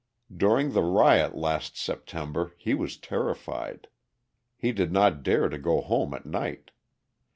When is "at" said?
6.15-6.25